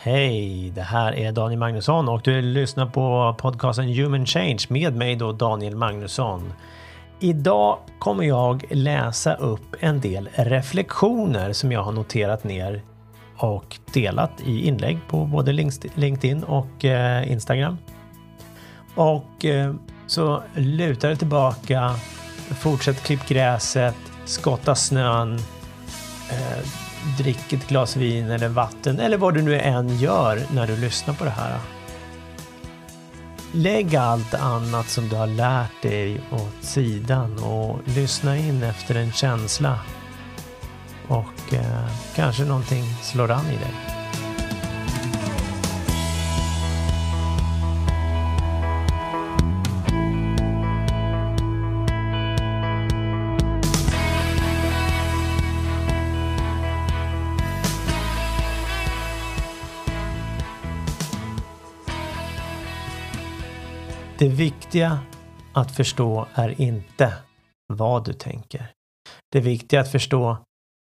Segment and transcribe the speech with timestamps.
[0.00, 5.16] Hej, det här är Daniel Magnusson och du lyssnar på podcasten Human Change med mig
[5.16, 6.52] då Daniel Magnusson.
[7.20, 12.82] Idag kommer jag läsa upp en del reflektioner som jag har noterat ner
[13.36, 15.52] och delat i inlägg på både
[15.94, 17.78] LinkedIn och eh, Instagram.
[18.94, 19.74] Och eh,
[20.06, 21.94] så luta dig tillbaka,
[22.60, 25.38] fortsätt klipp gräset, skotta snön,
[26.30, 26.87] eh,
[27.18, 31.14] drick ett glas vin eller vatten eller vad du nu än gör när du lyssnar
[31.14, 31.58] på det här.
[33.52, 39.12] Lägg allt annat som du har lärt dig åt sidan och lyssna in efter en
[39.12, 39.78] känsla.
[41.08, 43.97] Och eh, kanske någonting slår an i dig.
[64.18, 64.98] Det viktiga
[65.52, 67.14] att förstå är inte
[67.66, 68.72] vad du tänker.
[69.32, 70.36] Det viktiga att förstå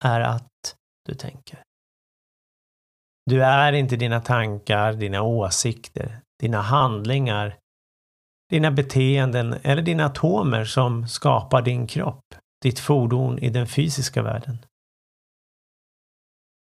[0.06, 1.64] är att du tänker.
[3.26, 7.58] Du är inte dina tankar, dina åsikter, dina handlingar,
[8.50, 14.58] dina beteenden eller dina atomer som skapar din kropp, ditt fordon i den fysiska världen.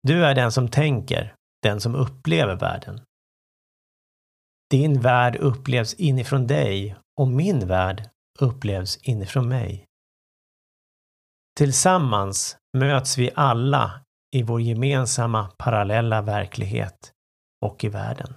[0.03, 3.01] Du är den som tänker, den som upplever världen.
[4.71, 9.85] Din värld upplevs inifrån dig och min värld upplevs inifrån mig.
[11.59, 14.01] Tillsammans möts vi alla
[14.37, 17.13] i vår gemensamma parallella verklighet
[17.67, 18.35] och i världen.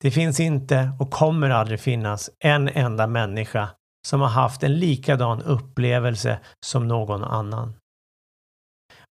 [0.00, 3.70] Det finns inte och kommer aldrig finnas en enda människa
[4.06, 7.76] som har haft en likadan upplevelse som någon annan.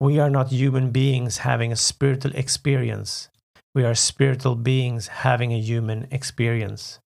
[0.03, 3.31] We are not human beings having a spiritual experience.
[3.73, 7.00] We are spiritual beings having a human experience.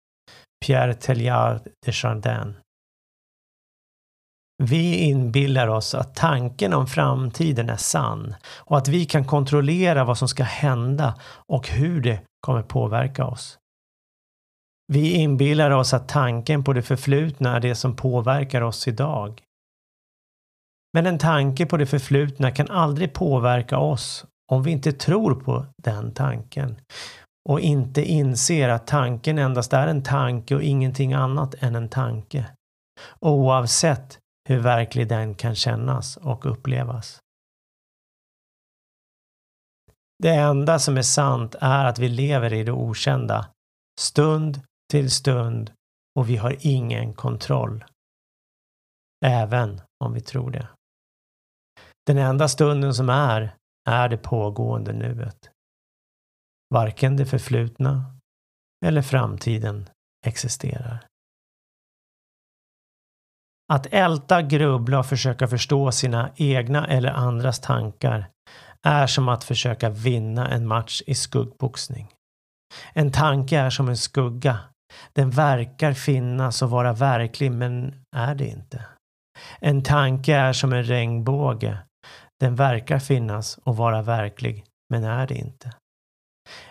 [0.65, 2.55] Pierre Teilhard de Chardin.
[4.63, 10.19] Vi inbillar oss att tanken om framtiden är sann och att vi kan kontrollera vad
[10.19, 13.59] som ska hända och hur det kommer påverka oss.
[14.87, 19.43] Vi inbillar oss att tanken på det förflutna är det som påverkar oss idag.
[20.93, 25.67] Men en tanke på det förflutna kan aldrig påverka oss om vi inte tror på
[25.83, 26.81] den tanken
[27.49, 32.51] och inte inser att tanken endast är en tanke och ingenting annat än en tanke.
[33.21, 34.19] Oavsett
[34.49, 37.19] hur verklig den kan kännas och upplevas.
[40.23, 43.47] Det enda som är sant är att vi lever i det okända,
[44.01, 45.73] stund till stund
[46.19, 47.85] och vi har ingen kontroll.
[49.25, 50.69] Även om vi tror det.
[52.07, 53.55] Den enda stunden som är,
[53.91, 55.51] är det pågående nuet.
[56.71, 58.19] Varken det förflutna
[58.85, 59.89] eller framtiden
[60.27, 61.07] existerar.
[63.73, 68.31] Att älta, grubbla och försöka förstå sina egna eller andras tankar
[68.83, 72.09] är som att försöka vinna en match i skuggboxning.
[72.93, 74.59] En tanke är som en skugga.
[75.13, 78.85] Den verkar finnas och vara verklig men är det inte.
[79.61, 81.79] En tanke är som en regnbåge.
[82.43, 85.73] Den verkar finnas och vara verklig, men är det inte.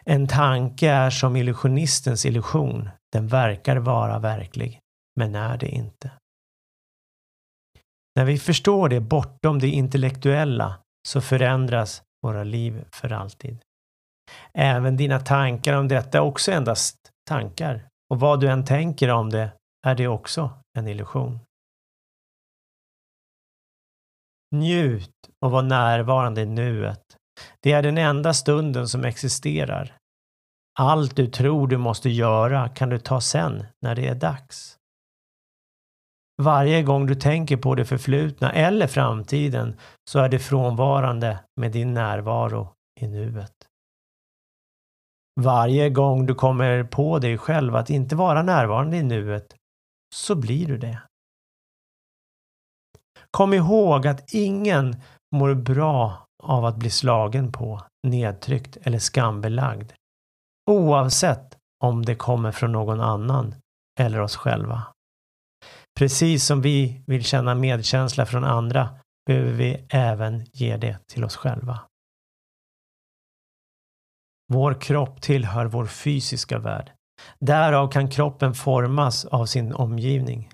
[0.04, 2.90] En tanke är som illusionistens illusion.
[3.12, 4.80] Den verkar vara verklig,
[5.16, 6.12] men är det inte.
[8.16, 13.58] När vi förstår det bortom det intellektuella så förändras våra liv för alltid.
[14.54, 16.96] Även dina tankar om detta är också endast
[17.30, 17.88] tankar.
[18.10, 19.52] Och vad du än tänker om det
[19.88, 21.40] är det också en illusion.
[24.52, 27.18] Njut och var närvarande i nuet.
[27.60, 29.98] Det är den enda stunden som existerar.
[30.80, 34.78] Allt du tror du måste göra kan du ta sen när det är dags.
[36.42, 39.78] Varje gång du tänker på det förflutna eller framtiden
[40.10, 43.54] så är det frånvarande med din närvaro i nuet.
[45.42, 49.56] Varje gång du kommer på dig själv att inte vara närvarande i nuet
[50.16, 51.02] så blir du det.
[53.32, 54.96] Kom ihåg att ingen
[55.36, 59.92] mår bra av att bli slagen på, nedtryckt eller skambelagd.
[60.72, 63.56] Oavsett om det kommer från någon annan
[64.00, 64.84] eller oss själva.
[65.98, 68.90] Precis som vi vill känna medkänsla från andra
[69.26, 71.80] behöver vi även ge det till oss själva.
[74.54, 76.92] Vår kropp tillhör vår fysiska värld.
[77.40, 80.50] Därav kan kroppen formas av sin omgivning.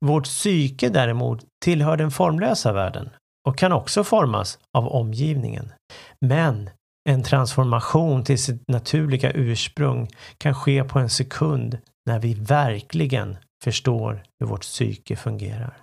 [0.00, 3.10] Vårt psyke däremot tillhör den formlösa världen
[3.48, 5.72] och kan också formas av omgivningen.
[6.20, 6.70] Men
[7.08, 10.08] En transformation till sitt naturliga ursprung
[10.38, 15.76] kan ske på en sekund när vi verkligen förstår hur vårt psyke fungerar.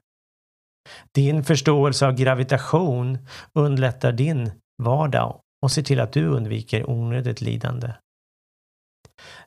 [1.11, 3.17] Din förståelse av gravitation
[3.53, 4.51] underlättar din
[4.83, 7.93] vardag och ser till att du undviker onödigt lidande.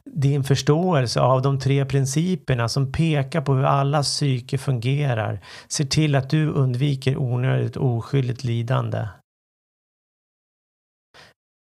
[0.05, 6.15] Din förståelse av de tre principerna som pekar på hur alla psyke fungerar ser till
[6.15, 9.09] att du undviker onödigt oskyldigt lidande.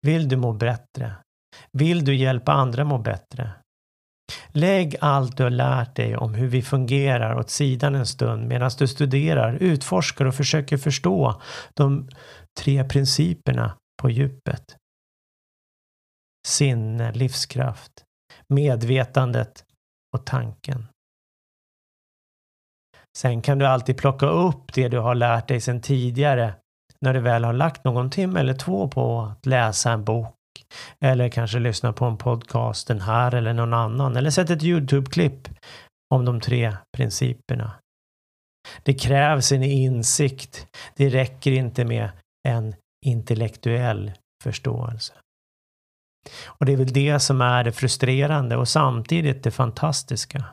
[0.02, 1.16] Vill du må bättre?
[1.72, 3.52] Vill du hjälpa andra må bättre?
[4.52, 8.72] Lägg allt du har lärt dig om hur vi fungerar åt sidan en stund medan
[8.78, 11.42] du studerar, utforskar och försöker förstå
[11.74, 12.10] de
[12.60, 14.76] tre principerna på djupet.
[16.48, 18.04] Sinne, livskraft,
[18.48, 19.64] medvetandet
[20.18, 20.88] och tanken.
[23.18, 26.54] Sen kan du alltid plocka upp det du har lärt dig sedan tidigare
[27.02, 30.36] när du väl har lagt någon timme eller två på att läsa en bok
[31.00, 35.50] eller kanske lyssna på en podcast, den här eller någon annan eller sett ett Youtube-klipp
[36.14, 37.72] om de tre principerna.
[38.84, 40.68] Det krävs en insikt.
[40.96, 42.10] Det räcker inte med
[42.48, 42.76] en
[43.06, 44.12] intellektuell
[44.44, 45.14] förståelse.
[46.46, 50.46] Och det är väl det som är det frustrerande och samtidigt det fantastiska.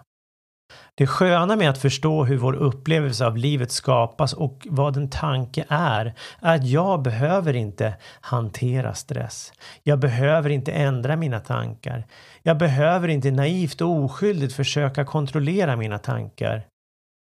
[0.98, 5.64] Det sköna med att förstå hur vår upplevelse av livet skapas och vad en tanke
[5.68, 9.52] är, är att jag behöver inte hantera stress.
[9.82, 12.06] Jag behöver inte ändra mina tankar.
[12.42, 16.66] Jag behöver inte naivt och oskyldigt försöka kontrollera mina tankar.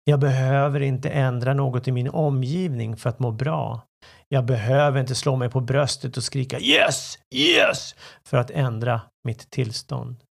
[0.04, 3.82] Jag behöver inte ändra något i min omgivning för att må bra.
[4.30, 9.50] Jag behöver inte slå mig på bröstet och skrika yes, yes för att ändra mitt
[9.50, 10.24] tillstånd.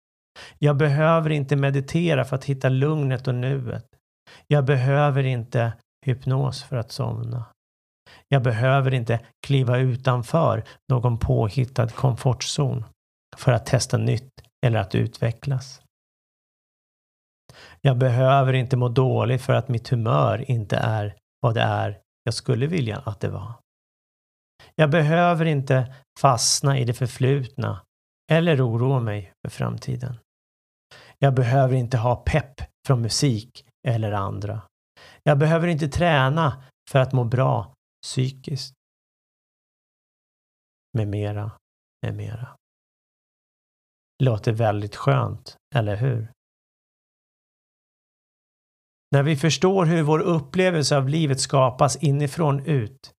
[0.60, 3.86] Jag behöver inte meditera för att hitta lugnet och nuet.
[4.48, 5.74] Jag behöver inte
[6.06, 7.46] hypnos för att somna.
[8.28, 12.86] Jag behöver inte kliva utanför någon påhittad komfortzon
[13.38, 14.32] för att testa nytt
[14.66, 15.82] eller att utvecklas.
[17.82, 22.34] Jag behöver inte må dåligt för att mitt humör inte är vad det är jag
[22.34, 23.54] skulle vilja att det var.
[24.76, 27.82] Jag behöver inte fastna i det förflutna
[28.32, 30.20] eller oroa mig för framtiden.
[31.20, 34.62] Jag behöver inte ha pepp från musik eller andra.
[35.24, 37.74] Jag behöver inte träna för att må bra
[38.04, 38.74] psykiskt.
[40.94, 41.52] Med mera,
[42.02, 42.56] med mera.
[44.24, 46.32] Låter väldigt skönt, eller hur?
[49.12, 53.15] När vi förstår hur vår upplevelse av livet skapas inifrån ut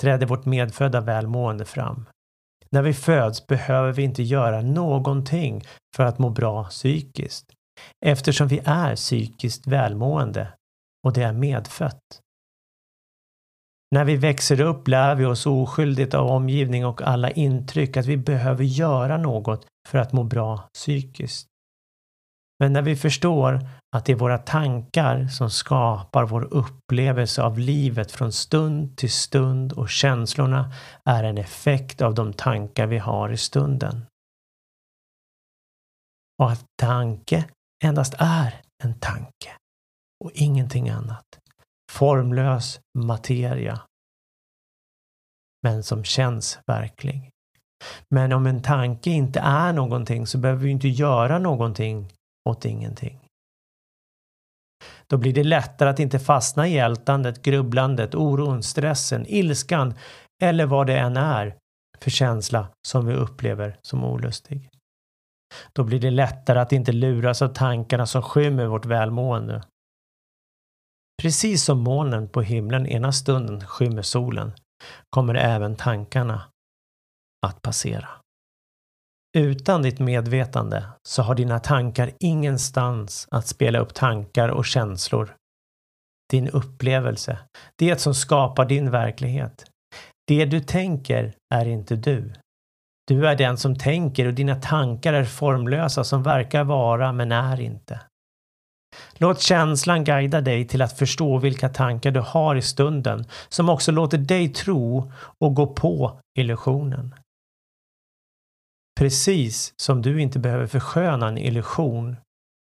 [0.00, 2.06] träder vårt medfödda välmående fram.
[2.70, 5.64] När vi föds behöver vi inte göra någonting
[5.96, 7.52] för att må bra psykiskt
[8.06, 10.52] eftersom vi är psykiskt välmående
[11.06, 12.00] och det är medfött.
[13.94, 18.16] När vi växer upp lär vi oss oskyldigt av omgivning och alla intryck att vi
[18.16, 21.48] behöver göra något för att må bra psykiskt.
[22.58, 28.12] Men när vi förstår att det är våra tankar som skapar vår upplevelse av livet
[28.12, 30.72] från stund till stund och känslorna
[31.04, 34.06] är en effekt av de tankar vi har i stunden.
[36.38, 37.44] Och att tanke
[37.84, 39.50] endast är en tanke
[40.24, 41.24] och ingenting annat.
[41.92, 43.80] Formlös materia.
[45.62, 47.30] Men som känns verklig.
[48.10, 52.12] Men om en tanke inte är någonting så behöver vi inte göra någonting
[52.48, 53.20] åt ingenting.
[55.06, 59.94] Då blir det lättare att inte fastna i ältandet, grubblandet, oron, stressen, ilskan
[60.42, 61.56] eller vad det än är
[61.98, 64.70] för känsla som vi upplever som olustig.
[65.72, 69.62] Då blir det lättare att inte luras av tankarna som skymmer vårt välmående.
[71.22, 74.52] Precis som molnen på himlen ena stunden skymmer solen
[75.10, 76.42] kommer även tankarna
[77.46, 78.08] att passera.
[79.36, 85.34] Utan ditt medvetande så har dina tankar ingenstans att spela upp tankar och känslor.
[86.30, 87.38] Din upplevelse,
[87.78, 89.64] det som skapar din verklighet.
[90.26, 92.32] Det du tänker är inte du.
[93.08, 97.60] Du är den som tänker och dina tankar är formlösa som verkar vara men är
[97.60, 98.00] inte.
[99.14, 103.92] Låt känslan guida dig till att förstå vilka tankar du har i stunden som också
[103.92, 107.14] låter dig tro och gå på illusionen.
[108.98, 112.16] Precis som du inte behöver försköna en illusion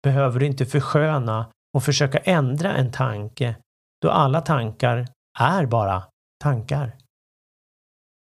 [0.04, 3.56] behöver du inte försköna och försöka ändra en tanke
[4.02, 5.08] då alla tankar
[5.40, 6.04] är bara
[6.44, 6.98] tankar.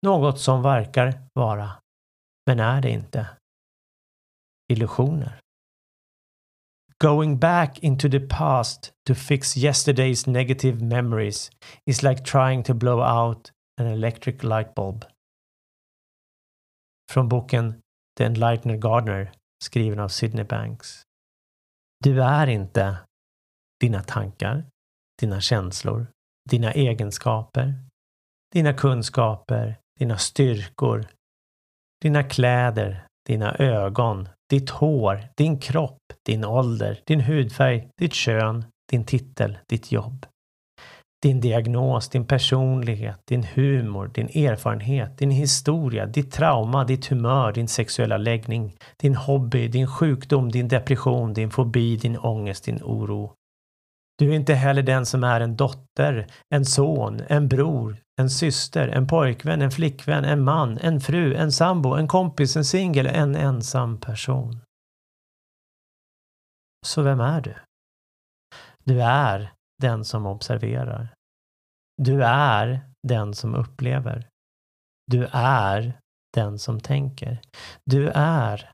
[0.06, 1.72] Något som verkar vara,
[2.46, 3.28] men är det inte.
[4.72, 5.40] Illusioner.
[7.04, 11.52] Going back into the past to fix yesterday's negative memories
[11.86, 13.52] is like trying to blow out
[13.82, 15.06] an electric light bulb
[17.12, 17.82] från boken
[18.18, 19.32] The Enlightened Gardener
[19.64, 21.04] skriven av Sydney Banks.
[22.04, 22.98] Du är inte
[23.80, 24.66] dina tankar,
[25.22, 26.08] dina känslor,
[26.50, 27.74] dina egenskaper,
[28.54, 31.08] dina kunskaper, dina styrkor,
[32.02, 39.06] dina kläder, dina ögon, ditt hår, din kropp, din ålder, din hudfärg, ditt kön, din
[39.06, 40.26] titel, ditt jobb.
[41.20, 47.68] Din diagnos, din personlighet, din humor, din erfarenhet, din historia, ditt trauma, ditt humör, din
[47.68, 53.34] sexuella läggning, din hobby, din sjukdom, din depression, din fobi, din ångest, din oro.
[54.20, 58.88] Du är inte heller den som är en dotter, en son, en bror, en syster,
[58.88, 63.36] en pojkvän, en flickvän, en man, en fru, en sambo, en kompis, en singel, en
[63.36, 64.60] ensam person.
[66.86, 67.56] Så vem är du?
[68.84, 71.14] Du är den som observerar.
[71.98, 74.30] Du är den som upplever.
[75.12, 76.00] Du är
[76.34, 77.42] den som tänker.
[77.86, 78.72] Du är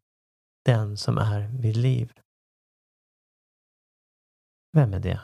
[0.66, 2.12] den som är vid liv.
[4.78, 5.20] Vem är det?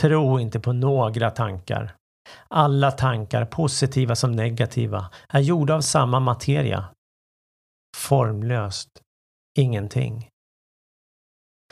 [0.00, 1.94] Tro inte på några tankar.
[2.48, 6.94] Alla tankar, positiva som negativa, är gjorda av samma materia.
[7.96, 9.02] Formlöst.
[9.58, 10.28] Ingenting.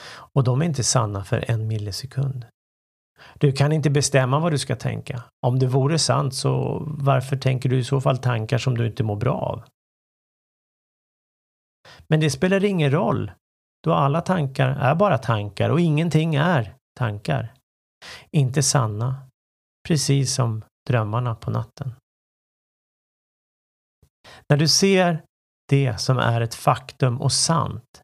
[0.04, 2.46] Och de är inte sanna för en millisekund.
[3.38, 5.22] Du kan inte bestämma vad du ska tänka.
[5.46, 9.02] Om det vore sant så varför tänker du i så fall tankar som du inte
[9.02, 9.64] mår bra av?
[12.08, 13.32] Men det spelar ingen roll
[13.82, 17.54] då alla tankar är bara tankar och ingenting är tankar.
[18.30, 19.28] Inte sanna,
[19.88, 21.94] precis som drömmarna på natten.
[24.48, 25.22] När du ser
[25.68, 28.02] det som är ett faktum och sant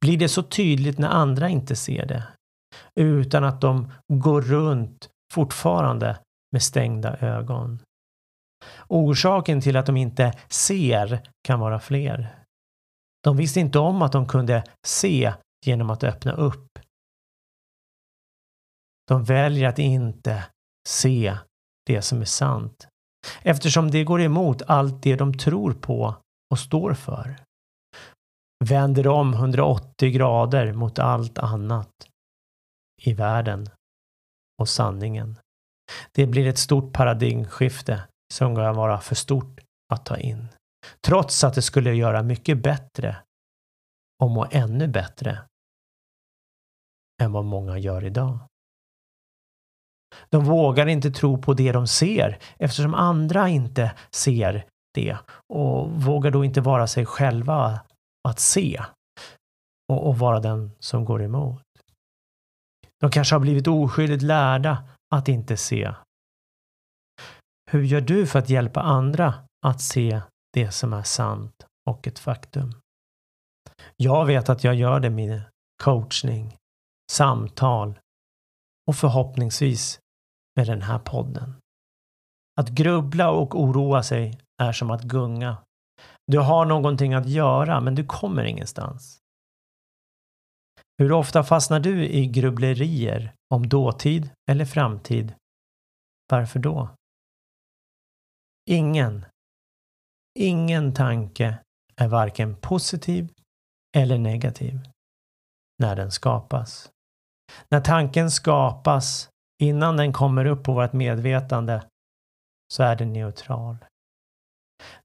[0.00, 2.22] blir det så tydligt när andra inte ser det
[3.00, 6.18] utan att de går runt fortfarande
[6.52, 7.78] med stängda ögon.
[8.88, 12.38] Orsaken till att de inte ser kan vara fler.
[13.22, 15.34] De visste inte om att de kunde se
[15.66, 16.78] genom att öppna upp.
[19.08, 20.44] De väljer att inte
[20.88, 21.36] se
[21.86, 22.88] det som är sant
[23.42, 26.16] eftersom det går emot allt det de tror på
[26.50, 27.36] och står för.
[28.64, 31.90] Vänder om 180 grader mot allt annat
[33.02, 33.68] i världen
[34.58, 35.38] och sanningen.
[36.12, 38.02] Det blir ett stort paradigmskifte
[38.34, 39.60] som kan vara för stort
[39.94, 40.48] att ta in.
[41.06, 43.16] Trots att det skulle göra mycket bättre
[44.22, 45.38] och må ännu bättre
[47.22, 48.38] än vad många gör idag.
[50.30, 55.18] De vågar inte tro på det de ser eftersom andra inte ser det
[55.52, 57.80] och vågar då inte vara sig själva
[58.26, 58.84] att se
[59.88, 61.62] och, och vara den som går emot.
[63.00, 65.94] De kanske har blivit oskyldigt lärda att inte se.
[67.70, 69.34] Hur gör du för att hjälpa andra
[69.66, 72.74] att se det som är sant och ett faktum?
[73.96, 75.42] Jag vet att jag gör det med
[75.82, 76.56] coachning,
[77.12, 77.98] samtal
[78.86, 80.00] och förhoppningsvis
[80.56, 81.54] med den här podden.
[82.60, 85.56] Att grubbla och oroa sig är som att gunga.
[86.26, 89.18] Du har någonting att göra men du kommer ingenstans.
[90.98, 95.34] Hur ofta fastnar du i grubblerier om dåtid eller framtid?
[96.30, 96.88] Varför då?
[98.70, 99.26] Ingen,
[100.38, 101.58] ingen tanke
[101.96, 103.32] är varken positiv
[103.96, 104.80] eller negativ
[105.78, 106.90] när den skapas.
[107.68, 109.28] När tanken skapas
[109.62, 111.82] innan den kommer upp på vårt medvetande
[112.74, 113.76] så är den neutral.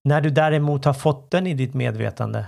[0.03, 2.45] När du däremot har fått den i ditt medvetande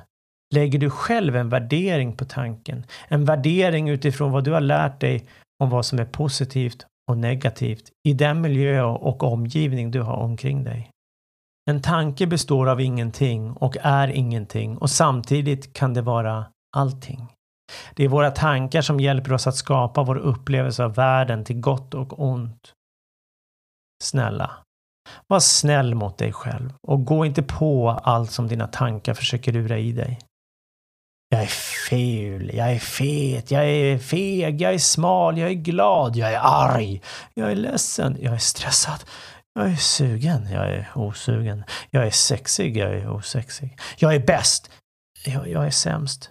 [0.53, 2.85] lägger du själv en värdering på tanken.
[3.07, 5.25] En värdering utifrån vad du har lärt dig
[5.63, 10.63] om vad som är positivt och negativt i den miljö och omgivning du har omkring
[10.63, 10.89] dig.
[11.69, 16.45] En tanke består av ingenting och är ingenting och samtidigt kan det vara
[16.77, 17.27] allting.
[17.95, 21.93] Det är våra tankar som hjälper oss att skapa vår upplevelse av världen till gott
[21.93, 22.73] och ont.
[24.03, 24.51] Snälla,
[25.27, 29.77] var snäll mot dig själv och gå inte på allt som dina tankar försöker lura
[29.77, 30.19] i dig.
[31.29, 31.47] Jag är
[31.89, 36.39] ful, jag är fet, jag är feg, jag är smal, jag är glad, jag är
[36.43, 37.01] arg,
[37.33, 39.03] jag är ledsen, jag är stressad,
[39.53, 44.71] jag är sugen, jag är osugen, jag är sexig, jag är osexig, jag är bäst,
[45.25, 46.29] jag, jag är sämst.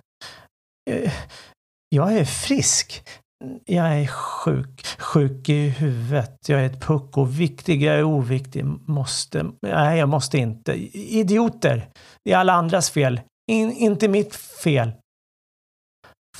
[0.84, 1.10] Jag,
[1.88, 3.02] jag är frisk,
[3.64, 9.50] jag är sjuk, sjuk i huvudet, jag är ett pucko, viktig, jag är oviktig, måste,
[9.62, 10.72] nej jag måste inte.
[10.98, 11.88] Idioter!
[12.24, 13.20] Det är alla andras fel,
[13.50, 14.92] in, inte mitt fel.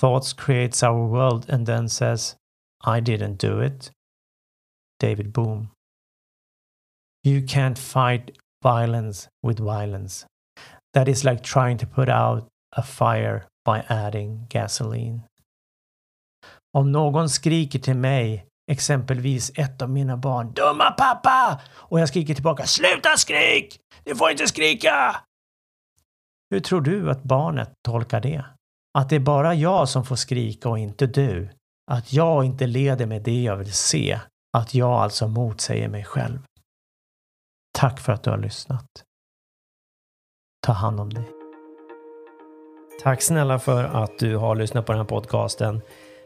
[0.01, 2.37] Thoughts creates our world and then says
[2.87, 3.91] I didn't do it.
[5.01, 5.69] David Boom.
[7.25, 8.31] You can't fight
[8.63, 10.27] violence with violence.
[10.95, 15.23] That is like trying to put out a fire by adding gasoline.
[16.73, 21.61] Om någon skriker till mig, exempelvis ett av mina barn, Dumma pappa!
[21.75, 23.79] Och jag skriker tillbaka, Sluta skrik!
[24.05, 25.17] Du får inte skrika!
[26.51, 28.45] Hur tror du att barnet tolkar det?
[28.99, 31.51] Att det är bara jag som får skrika och inte du.
[31.91, 34.21] Att jag inte leder med det jag vill se.
[34.57, 36.39] Att jag alltså motsäger mig själv.
[37.79, 38.87] Tack för att du har lyssnat.
[40.67, 41.31] Ta hand om dig.
[43.03, 45.81] Tack snälla för att du har lyssnat på den här podcasten.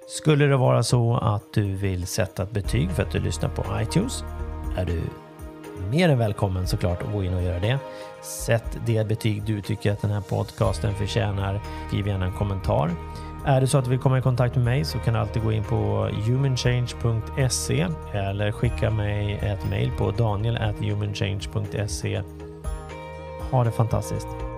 [0.08, 3.64] Skulle det vara så att du vill sätta ett betyg för att du lyssnar på
[3.82, 4.24] iTunes
[4.76, 5.02] är du
[5.90, 7.78] mer än välkommen såklart att gå in och göra det.
[8.22, 11.60] Sätt det betyg du tycker att den här podcasten förtjänar.
[11.88, 12.90] Skriv gärna en kommentar.
[13.46, 15.42] Är det så att du vill komma i kontakt med mig så kan du alltid
[15.42, 22.22] gå in på humanchange.se eller skicka mig ett mejl på daniel.humanchange.se.
[23.50, 24.55] Ha det fantastiskt!